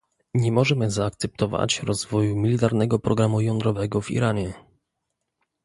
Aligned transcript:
Nie 0.33 0.51
możemy 0.51 0.91
zaakceptować 0.91 1.83
rozwoju 1.83 2.35
militarnego 2.35 2.99
programu 2.99 3.41
jądrowego 3.41 4.01
w 4.01 4.11
Iranie 4.11 4.53